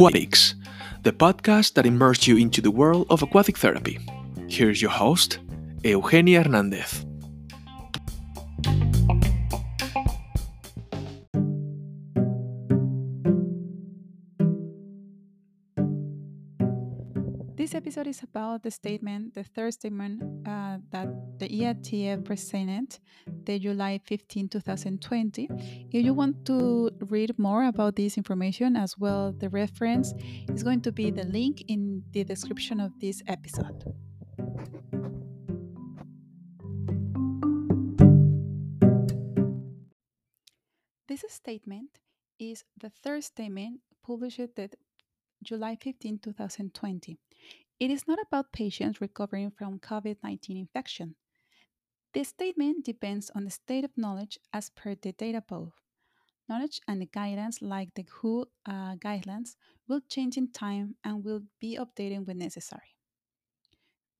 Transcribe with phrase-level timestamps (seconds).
[0.00, 0.54] Aquatics,
[1.02, 3.98] the podcast that immerses you into the world of aquatic therapy.
[4.48, 5.40] Here's your host,
[5.84, 7.04] Eugenia Hernandez.
[17.80, 22.98] Episode is about the statement, the third statement uh, that the IATF presented
[23.46, 25.48] the July 15, 2020.
[25.90, 30.12] If you want to read more about this information as well, the reference
[30.52, 33.82] is going to be the link in the description of this episode.
[41.08, 41.98] This statement
[42.38, 44.68] is the third statement published the
[45.42, 47.18] July 15, 2020.
[47.80, 51.14] It is not about patients recovering from COVID 19 infection.
[52.12, 55.72] This statement depends on the state of knowledge as per the data above.
[56.46, 59.56] Knowledge and the guidance, like the WHO uh, guidelines,
[59.88, 62.96] will change in time and will be updated when necessary.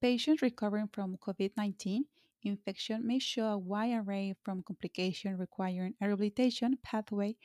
[0.01, 2.07] Patients recovering from COVID 19
[2.43, 7.37] infection may show a wide array from complications requiring a rehabilitation pathway,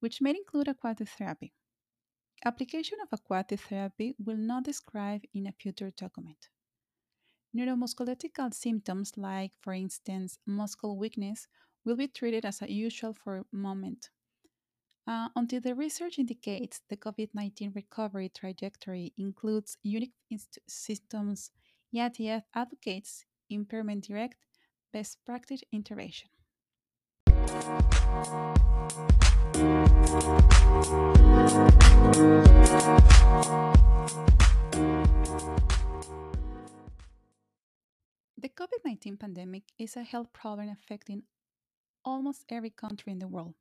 [0.00, 1.54] which may include aquatic therapy.
[2.44, 6.48] Application of aquatic therapy will not describe in a future document.
[7.56, 11.46] Neuromusculoskeletal symptoms like, for instance, muscle weakness
[11.84, 14.10] will be treated as usual for a moment.
[15.06, 20.14] Uh, until the research indicates the COVID 19 recovery trajectory includes unique
[20.68, 21.50] symptoms,
[21.94, 24.36] IATF advocates impairment direct
[24.92, 26.28] best practice intervention.
[27.52, 27.58] The
[38.48, 41.24] COVID 19 pandemic is a health problem affecting
[42.06, 43.54] almost every country in the world.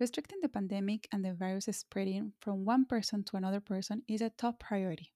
[0.00, 4.30] Restricting the pandemic and the virus spreading from one person to another person is a
[4.30, 5.12] top priority.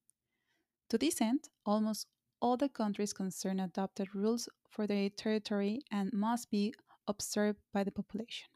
[0.91, 2.07] To this end, almost
[2.41, 6.75] all the countries concerned adopted rules for their territory and must be
[7.09, 8.49] observed by the population.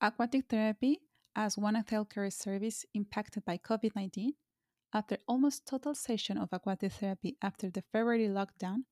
[0.00, 1.00] Aquatic therapy
[1.34, 4.32] as one healthcare service impacted by COVID 19,
[4.92, 8.84] after almost total cessation of aquatic therapy after the February lockdown,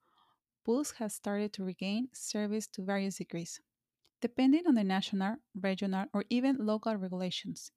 [0.64, 3.60] pools have started to regain service to various degrees,
[4.20, 7.70] depending on the national, regional, or even local regulations.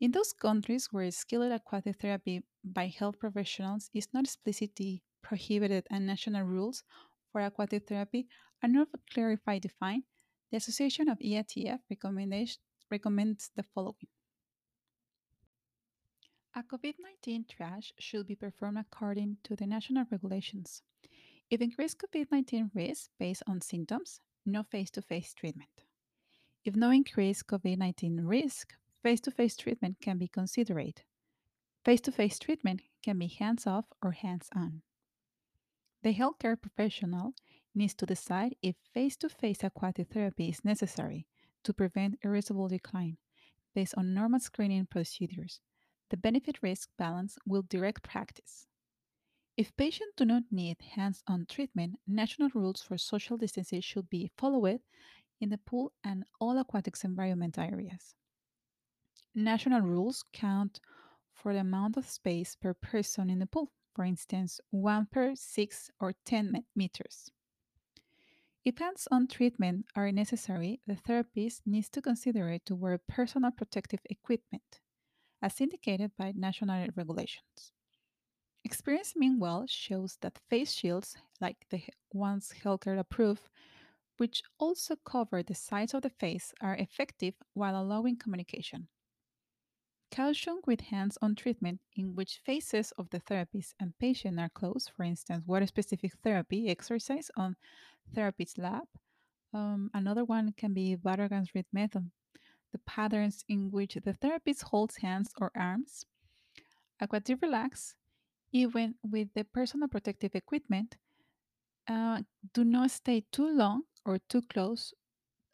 [0.00, 6.06] In those countries where skilled aquatic therapy by health professionals is not explicitly prohibited and
[6.06, 6.84] national rules
[7.32, 8.28] for aquatic therapy
[8.62, 10.04] are not clearly defined,
[10.50, 11.80] the Association of IATF
[12.90, 14.08] recommends the following.
[16.54, 20.82] A COVID 19 triage should be performed according to the national regulations.
[21.50, 25.84] If increased COVID 19 risk based on symptoms, no face to face treatment.
[26.64, 31.02] If no increased COVID 19 risk, face to face treatment can be considered.
[31.84, 34.82] Face to face treatment can be hands off or hands on.
[36.02, 37.34] The healthcare professional
[37.74, 41.26] needs to decide if face to face aquatic therapy is necessary
[41.64, 43.16] to prevent irreversible decline
[43.74, 45.60] based on normal screening procedures.
[46.10, 48.66] The benefit risk balance will direct practice.
[49.56, 54.30] If patients do not need hands on treatment, national rules for social distancing should be
[54.38, 54.80] followed
[55.40, 58.14] in the pool and all aquatics environment areas.
[59.34, 60.80] National rules count
[61.34, 65.90] for the amount of space per person in the pool, for instance, 1 per 6
[65.98, 67.32] or 10 meters.
[68.64, 73.50] If hands on treatment are necessary, the therapist needs to consider it to wear personal
[73.50, 74.78] protective equipment,
[75.42, 77.72] as indicated by national regulations.
[78.64, 81.82] Experience, meanwhile, shows that face shields, like the
[82.12, 83.48] ones healthcare approved,
[84.18, 88.86] which also cover the sides of the face, are effective while allowing communication.
[90.10, 94.88] Caution with hands on treatment in which faces of the therapist and patient are close,
[94.88, 97.56] for instance, water specific therapy, exercise on
[98.14, 98.88] therapist's lap.
[99.52, 102.10] Um, another one can be Bad Ragaz ring method,
[102.72, 106.06] the patterns in which the therapist holds hands or arms.
[107.00, 107.94] Aquatic relax,
[108.52, 110.96] even with the personal protective equipment,
[111.86, 112.22] uh,
[112.52, 114.94] do not stay too long or too close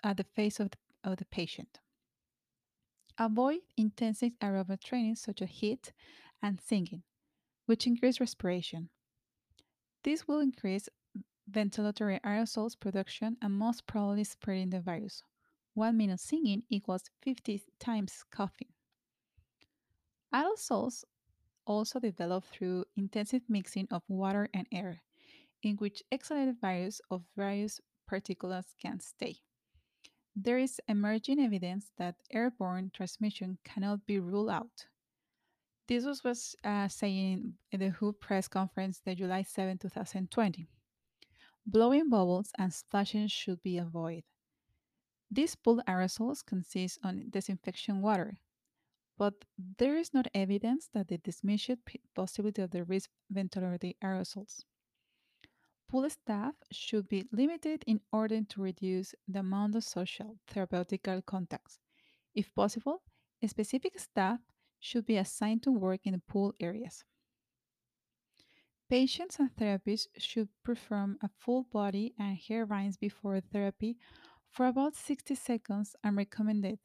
[0.03, 0.79] at the face of the,
[1.11, 1.81] of the patient.
[3.19, 5.93] Avoid intensive aerobic training such as HIIT
[6.43, 7.03] and singing,
[7.67, 8.89] which increase respiration.
[10.03, 10.89] This will increase
[11.51, 15.23] ventilatory aerosols production and most probably spreading the virus.
[15.75, 18.69] One minute singing equals 50 times coughing.
[20.35, 21.05] Aerosols
[21.67, 25.03] also develop through intensive mixing of water and air,
[25.63, 27.81] in which exhalated virus of various
[28.11, 29.37] particulates can stay.
[30.37, 34.87] There is emerging evidence that airborne transmission cannot be ruled out.
[35.87, 40.67] This was, was uh, saying in the WHO press conference, the July 7, 2020.
[41.67, 44.25] Blowing bubbles and splashing should be avoided.
[45.31, 48.39] These pool aerosols consist on disinfection water,
[49.17, 49.35] but
[49.79, 54.65] there is not evidence that the the possibility of the risk ventilatory aerosols.
[55.89, 61.79] Pool staff should be limited in order to reduce the amount of social therapeutical contacts.
[62.35, 63.03] If possible,
[63.47, 64.41] specific staff
[64.81, 67.05] should be assigned to work in the pool areas.
[68.89, 73.97] Patients and therapists should perform a full body and hair rinse before therapy
[74.51, 76.79] for about 60 seconds and recommended.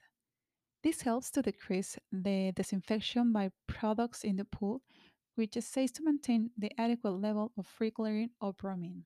[0.81, 4.81] This helps to decrease the disinfection by products in the pool,
[5.39, 9.05] which is safe to maintain the adequate level of free chlorine or bromine.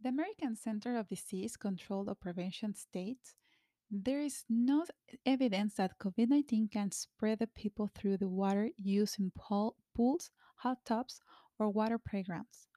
[0.00, 3.34] The American Center of Disease Control or Prevention states
[3.90, 4.84] there is no
[5.26, 10.30] evidence that COVID 19 can spread the people through the water used in pool, pools,
[10.54, 11.20] hot tubs,
[11.58, 12.68] or water playgrounds.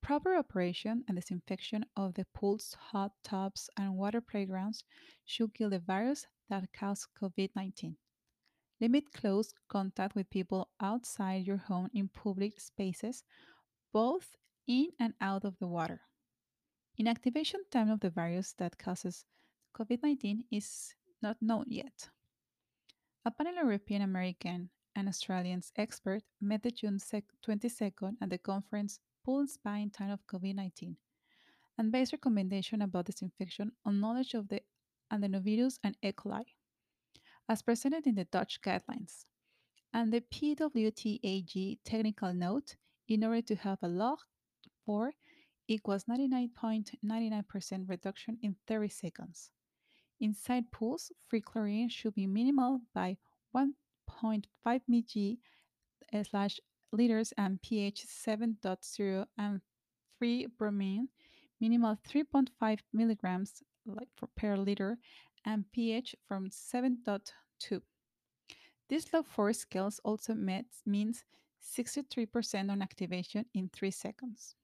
[0.00, 4.84] Proper operation and disinfection of the pools, hot tubs, and water playgrounds
[5.24, 7.96] should kill the virus that causes COVID 19.
[8.82, 13.22] Limit close contact with people outside your home in public spaces,
[13.92, 14.34] both
[14.66, 16.00] in and out of the water.
[16.98, 19.24] Inactivation time of the virus that causes
[19.78, 22.08] COVID 19 is not known yet.
[23.24, 28.98] A panel of European American and Australian experts met the June 22nd at the conference
[29.24, 30.96] Pool Spine Time of COVID 19
[31.78, 34.60] and based recommendation about disinfection on knowledge of the
[35.12, 36.10] adenovirus and E.
[36.10, 36.42] coli,
[37.48, 39.24] as presented in the Dutch guidelines,
[39.92, 42.76] and the PWTAG technical note
[43.08, 44.18] in order to have a log
[44.86, 45.12] 4
[45.68, 49.50] equals 99.99% reduction in 30 seconds.
[50.20, 53.16] Inside pools, free chlorine should be minimal by
[53.56, 55.38] 1.5 mg
[56.12, 56.60] eh, slash
[56.92, 59.60] liters and pH 7.0 and
[60.18, 61.08] free bromine
[61.60, 64.98] minimal 3.5 milligrams like per liter
[65.44, 67.80] and pH from 7.2.
[68.88, 71.24] This log 4 scales also met, means
[71.62, 74.56] 63% on activation in 3 seconds.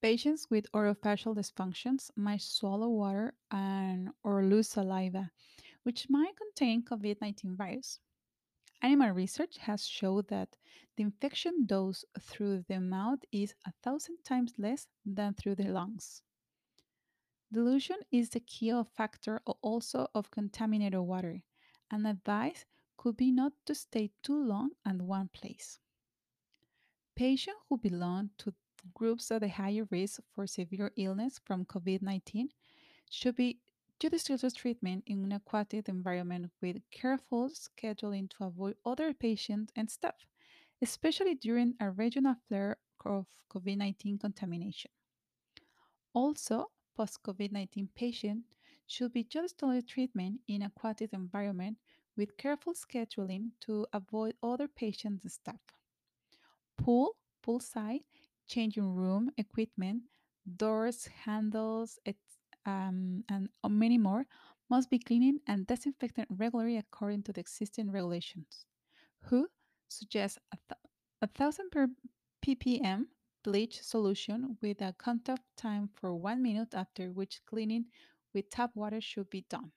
[0.00, 5.30] Patients with orofacial dysfunctions might swallow water and or lose saliva,
[5.84, 8.00] which might contain COVID-19 virus.
[8.82, 10.56] Animal research has shown that
[10.96, 16.20] the infection dose through the mouth is a thousand times less than through the lungs.
[17.52, 21.42] Dilution is the key factor also of contaminated water,
[21.90, 22.64] and advice
[22.96, 25.78] could be not to stay too long at one place.
[27.14, 28.54] Patients who belong to
[28.92, 32.48] groups at a higher risk for severe illness from COVID 19
[33.10, 33.60] should be
[34.00, 40.26] judicious treatment in an aquatic environment with careful scheduling to avoid other patients and staff,
[40.82, 44.90] especially during a regional flare of COVID 19 contamination.
[46.12, 48.48] Also, post COVID 19 patients
[48.86, 51.78] should be just judicious treatment in a aquatic environment
[52.16, 55.60] with careful scheduling to avoid other patients and staff.
[56.78, 58.04] Pool, poolside,
[58.46, 60.02] changing room equipment,
[60.56, 61.98] doors, handles,
[62.66, 64.26] um, and many more
[64.70, 68.66] must be cleaned and disinfected regularly according to the existing regulations.
[69.24, 69.48] WHO
[69.88, 70.80] suggests a, th-
[71.22, 71.88] a thousand per
[72.44, 73.06] ppm
[73.44, 77.84] bleach solution with a contact time for one minute after which cleaning
[78.32, 79.70] with tap water should be done.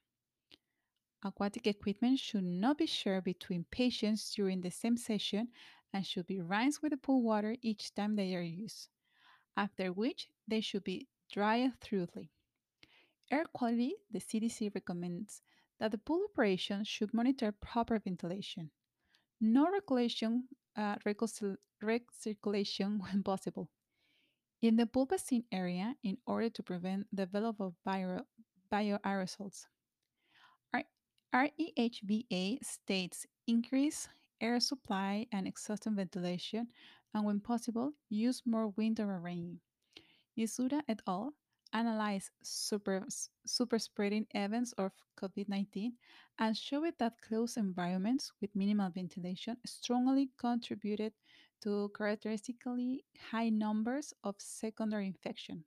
[1.23, 5.49] Aquatic equipment should not be shared between patients during the same session
[5.93, 8.87] and should be rinsed with the pool water each time they are used,
[9.55, 12.31] after which they should be dried thoroughly.
[13.29, 15.41] Air quality, the CDC recommends
[15.79, 18.71] that the pool operation should monitor proper ventilation.
[19.41, 20.45] No regulation,
[20.77, 20.95] uh,
[21.83, 23.69] recirculation when possible.
[24.61, 25.07] In the pool
[25.51, 28.21] area, in order to prevent the development of bio,
[28.71, 29.65] bioaerosols.
[31.33, 34.07] REHVA states increase
[34.39, 36.67] air supply and exhaust ventilation,
[37.13, 39.59] and when possible, use more window or rain.
[40.37, 41.33] Yasuda et al.
[41.73, 43.05] Analyzed super,
[43.45, 45.93] super spreading events of COVID 19
[46.39, 51.13] and showed that closed environments with minimal ventilation strongly contributed
[51.61, 55.63] to characteristically high numbers of secondary infection.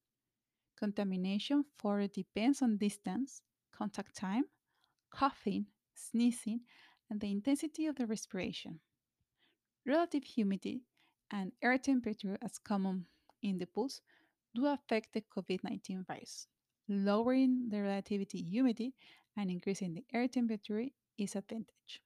[0.76, 3.42] Contamination further depends on distance,
[3.72, 4.44] contact time,
[5.10, 6.60] coughing, sneezing,
[7.10, 8.80] and the intensity of the respiration.
[9.84, 10.82] Relative humidity
[11.30, 13.06] and air temperature, as common
[13.42, 14.00] in the pools,
[14.54, 16.46] do affect the COVID 19 virus.
[16.88, 18.94] Lowering the relative humidity
[19.36, 20.84] and increasing the air temperature
[21.18, 22.02] is advantage.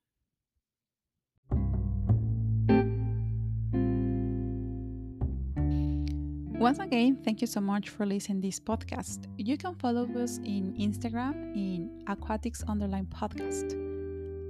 [6.58, 9.26] Once again, thank you so much for listening this podcast.
[9.36, 13.74] You can follow us in Instagram in aquatics underline podcast.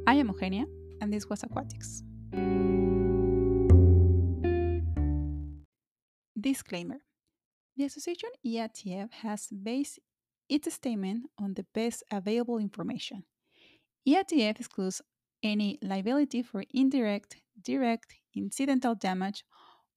[0.06, 0.66] I am Eugenia,
[1.00, 2.04] and this was Aquatics.
[6.38, 7.00] Disclaimer
[7.76, 9.98] The Association IATF has based
[10.48, 13.24] its statement on the best available information.
[14.06, 15.02] IATF excludes
[15.42, 19.44] any liability for indirect, direct, incidental damage,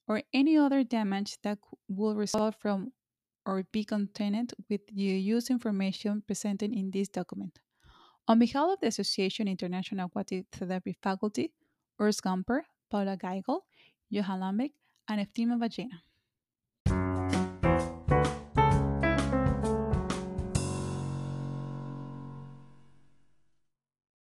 [0.07, 2.93] or any other damage that will result from
[3.45, 7.59] or be contained with the use information presented in this document.
[8.27, 11.53] On behalf of the Association International Aquatic Therapy Faculty,
[12.01, 13.61] Urs Gamper, Paula Geigle,
[14.09, 14.71] Johan Lambeck,
[15.07, 16.01] and Eftima Vagena.